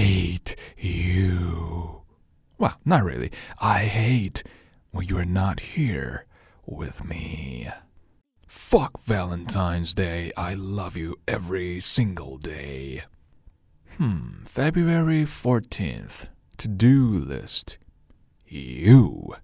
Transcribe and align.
hate 0.00 0.56
you. 0.78 2.00
Well, 2.56 2.76
not 2.86 3.04
really. 3.04 3.30
I 3.60 3.80
hate 3.80 4.42
when 4.92 5.06
you're 5.06 5.26
not 5.26 5.60
here 5.60 6.24
with 6.64 7.04
me. 7.04 7.68
Fuck 8.46 8.98
Valentine's 9.02 9.92
Day. 9.92 10.32
I 10.38 10.54
love 10.54 10.96
you 10.96 11.16
every 11.28 11.80
single 11.80 12.38
day. 12.38 13.02
Hmm, 13.98 14.44
February 14.44 15.24
14th. 15.24 16.28
To 16.56 16.68
do 16.68 17.06
list. 17.06 17.76
You. 18.46 19.34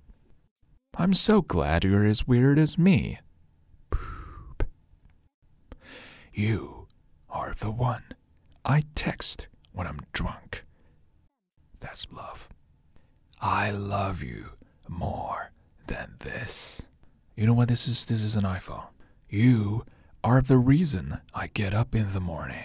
I'm 0.97 1.13
so 1.13 1.43
glad 1.43 1.85
you're 1.85 2.07
as 2.07 2.27
weird 2.27 2.59
as 2.59 2.79
me. 2.79 3.19
Poop. 3.91 4.65
You 6.33 6.87
are 7.29 7.55
the 7.55 7.71
one 7.71 8.05
I 8.65 8.85
text 8.95 9.49
when 9.77 9.87
I'm 9.87 10.01
drunk. 10.13 10.65
That's 11.81 12.11
love. 12.11 12.49
I 13.41 13.71
love 13.71 14.23
you 14.23 14.53
more 14.89 15.53
than 15.87 16.15
this. 16.21 16.83
You 17.37 17.47
know 17.47 17.53
what 17.53 17.69
this 17.69 17.87
is? 17.87 18.07
This 18.07 18.23
is 18.23 18.37
an 18.37 18.45
iPhone. 18.45 18.87
You 19.29 19.85
are 20.25 20.41
the 20.41 20.57
reason 20.57 21.19
I 21.35 21.49
get 21.49 21.75
up 21.75 21.95
in 21.95 22.13
the 22.13 22.21
morning. 22.21 22.65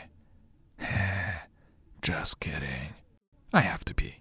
Just 2.01 2.39
kidding. 2.39 2.95
I 3.51 3.59
have 3.59 3.83
to 3.85 3.93
be. 3.93 4.15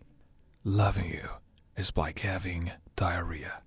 Loving 0.65 1.09
you 1.11 1.29
is 1.77 1.93
like 1.97 2.19
having 2.19 2.73
diarrhea. 2.97 3.63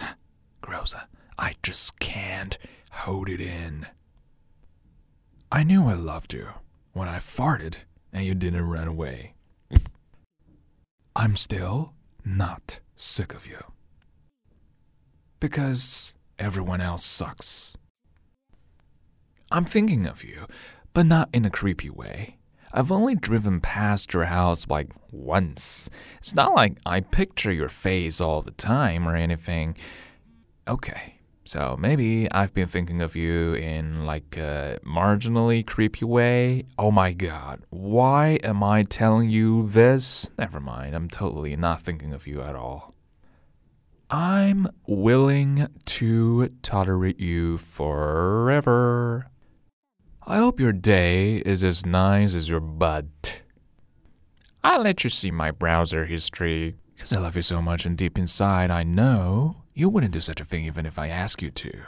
Gross. 0.60 0.96
I 1.38 1.54
just 1.62 2.00
can't 2.00 2.58
hold 2.90 3.28
it 3.28 3.40
in. 3.40 3.86
I 5.52 5.62
knew 5.62 5.86
I 5.86 5.94
loved 5.94 6.34
you 6.34 6.48
when 6.92 7.06
I 7.08 7.18
farted 7.18 7.76
and 8.12 8.24
you 8.24 8.34
didn't 8.34 8.66
run 8.66 8.88
away. 8.88 9.34
I'm 11.14 11.36
still 11.36 11.94
not 12.24 12.80
sick 12.94 13.34
of 13.34 13.46
you. 13.46 13.58
Because 15.40 16.16
everyone 16.38 16.80
else 16.80 17.04
sucks. 17.04 17.76
I'm 19.50 19.64
thinking 19.64 20.06
of 20.06 20.22
you, 20.22 20.46
but 20.92 21.06
not 21.06 21.28
in 21.32 21.44
a 21.44 21.50
creepy 21.50 21.90
way. 21.90 22.38
I've 22.72 22.92
only 22.92 23.14
driven 23.14 23.60
past 23.60 24.12
your 24.12 24.26
house 24.26 24.66
like 24.68 24.90
once. 25.10 25.88
It's 26.18 26.34
not 26.34 26.54
like 26.54 26.76
I 26.84 27.00
picture 27.00 27.52
your 27.52 27.70
face 27.70 28.20
all 28.20 28.42
the 28.42 28.50
time 28.50 29.08
or 29.08 29.16
anything. 29.16 29.76
Okay, 30.66 31.17
so 31.48 31.78
maybe 31.80 32.30
I've 32.30 32.52
been 32.52 32.68
thinking 32.68 33.00
of 33.00 33.16
you 33.16 33.54
in 33.54 34.04
like 34.04 34.36
a 34.36 34.78
marginally 34.84 35.66
creepy 35.66 36.04
way. 36.04 36.66
Oh 36.78 36.90
my 36.90 37.14
god, 37.14 37.62
why 37.70 38.38
am 38.42 38.62
I 38.62 38.82
telling 38.82 39.30
you 39.30 39.66
this? 39.66 40.30
Never 40.38 40.60
mind, 40.60 40.94
I'm 40.94 41.08
totally 41.08 41.56
not 41.56 41.80
thinking 41.80 42.12
of 42.12 42.26
you 42.26 42.42
at 42.42 42.54
all. 42.54 42.94
I'm 44.10 44.68
willing 44.86 45.68
to 45.86 46.48
tolerate 46.60 47.18
you 47.18 47.56
forever. 47.56 49.30
I 50.26 50.36
hope 50.36 50.60
your 50.60 50.74
day 50.74 51.36
is 51.46 51.64
as 51.64 51.86
nice 51.86 52.34
as 52.34 52.50
your 52.50 52.60
butt. 52.60 53.40
I'll 54.62 54.82
let 54.82 55.02
you 55.02 55.08
see 55.08 55.30
my 55.30 55.50
browser 55.50 56.04
history 56.04 56.76
because 56.98 57.12
I 57.12 57.20
love 57.20 57.36
you 57.36 57.42
so 57.42 57.62
much, 57.62 57.86
and 57.86 57.96
deep 57.96 58.18
inside, 58.18 58.72
I 58.72 58.82
know 58.82 59.62
you 59.72 59.88
wouldn't 59.88 60.12
do 60.12 60.18
such 60.18 60.40
a 60.40 60.44
thing 60.44 60.64
even 60.64 60.84
if 60.84 60.98
I 60.98 61.06
asked 61.06 61.40
you 61.40 61.52
to. 61.52 61.82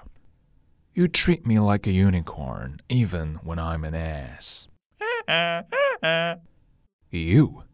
You 0.94 1.08
treat 1.08 1.44
me 1.44 1.58
like 1.58 1.88
a 1.88 1.90
unicorn, 1.90 2.78
even 2.88 3.40
when 3.42 3.58
I'm 3.58 3.82
an 3.82 3.96
ass. 3.96 4.68
you. 7.10 7.64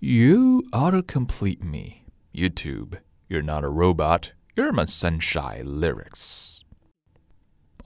You 0.00 0.64
autocomplete 0.72 1.62
me. 1.62 2.06
YouTube. 2.34 2.98
You're 3.28 3.40
not 3.40 3.62
a 3.62 3.68
robot. 3.68 4.32
You're 4.56 4.72
my 4.72 4.86
sunshine 4.86 5.80
lyrics. 5.80 6.64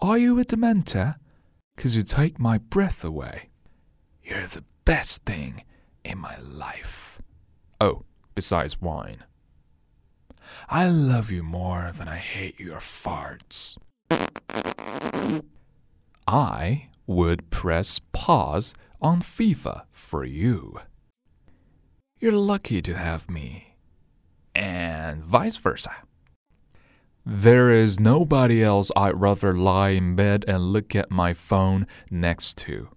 Are 0.00 0.16
you 0.16 0.40
a 0.40 0.46
dementor? 0.46 1.16
Cause 1.76 1.94
you 1.94 2.04
take 2.04 2.38
my 2.38 2.56
breath 2.56 3.04
away. 3.04 3.50
You're 4.22 4.46
the 4.46 4.64
best 4.86 5.24
thing 5.26 5.62
in 6.04 6.16
my 6.16 6.38
life. 6.38 7.20
Oh, 7.82 8.04
besides 8.34 8.80
wine. 8.80 9.24
I 10.68 10.88
love 10.88 11.30
you 11.30 11.42
more 11.42 11.92
than 11.96 12.08
I 12.08 12.16
hate 12.16 12.58
your 12.60 12.78
farts. 12.78 13.76
I 16.26 16.88
would 17.06 17.50
press 17.50 18.00
pause 18.12 18.74
on 19.00 19.20
FIFA 19.20 19.82
for 19.92 20.24
you. 20.24 20.80
You're 22.20 22.32
lucky 22.32 22.80
to 22.82 22.94
have 22.94 23.30
me. 23.30 23.76
And 24.54 25.22
vice 25.24 25.56
versa. 25.56 25.92
There 27.26 27.70
is 27.70 27.98
nobody 27.98 28.62
else 28.62 28.90
I'd 28.94 29.20
rather 29.20 29.54
lie 29.54 29.90
in 29.90 30.14
bed 30.14 30.44
and 30.46 30.72
look 30.72 30.94
at 30.94 31.10
my 31.10 31.32
phone 31.32 31.86
next 32.10 32.58
to. 32.58 32.88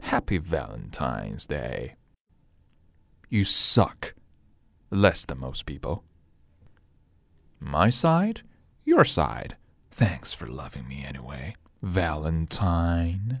Happy 0.00 0.38
Valentine's 0.38 1.44
Day. 1.46 1.96
You 3.28 3.44
suck. 3.44 4.14
Less 4.90 5.24
than 5.24 5.38
most 5.40 5.66
people. 5.66 6.04
My 7.60 7.90
side? 7.90 8.42
Your 8.84 9.04
side. 9.04 9.56
Thanks 9.90 10.32
for 10.32 10.46
loving 10.46 10.88
me 10.88 11.04
anyway. 11.04 11.54
Valentine. 11.82 13.40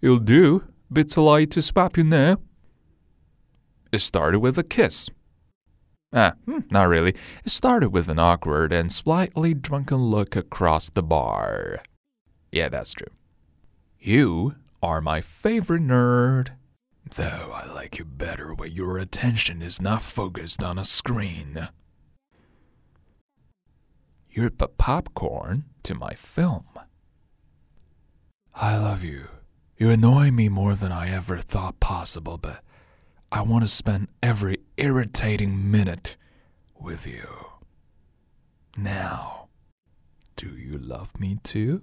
You'll 0.00 0.18
do. 0.18 0.64
Bit 0.92 1.16
light 1.16 1.50
to 1.52 1.62
swap 1.62 1.96
you 1.96 2.04
now. 2.04 2.38
It 3.92 3.98
started 4.00 4.40
with 4.40 4.58
a 4.58 4.62
kiss. 4.62 5.08
Ah, 6.12 6.32
hmm, 6.44 6.60
not 6.70 6.88
really. 6.88 7.14
It 7.44 7.50
started 7.50 7.90
with 7.90 8.08
an 8.08 8.18
awkward 8.18 8.72
and 8.72 8.90
slightly 8.92 9.54
drunken 9.54 9.98
look 9.98 10.34
across 10.34 10.90
the 10.90 11.02
bar. 11.02 11.82
Yeah, 12.50 12.68
that's 12.68 12.92
true. 12.92 13.12
You 13.98 14.56
are 14.82 15.00
my 15.00 15.20
favorite 15.20 15.82
nerd. 15.82 16.50
Though 17.14 17.52
I 17.52 17.66
like 17.66 17.98
you 17.98 18.04
better 18.04 18.54
when 18.54 18.70
your 18.70 18.96
attention 18.98 19.62
is 19.62 19.82
not 19.82 20.02
focused 20.02 20.62
on 20.62 20.78
a 20.78 20.84
screen. 20.84 21.68
You're 24.30 24.50
but 24.50 24.78
popcorn 24.78 25.64
to 25.82 25.94
my 25.96 26.14
film. 26.14 26.66
I 28.54 28.76
love 28.76 29.02
you. 29.02 29.26
You 29.76 29.90
annoy 29.90 30.30
me 30.30 30.48
more 30.48 30.76
than 30.76 30.92
I 30.92 31.10
ever 31.10 31.38
thought 31.38 31.80
possible, 31.80 32.38
but 32.38 32.62
I 33.32 33.42
want 33.42 33.64
to 33.64 33.68
spend 33.68 34.08
every 34.22 34.58
irritating 34.76 35.68
minute 35.70 36.16
with 36.78 37.06
you. 37.06 37.26
Now, 38.76 39.48
do 40.36 40.48
you 40.48 40.74
love 40.74 41.18
me 41.18 41.38
too? 41.42 41.82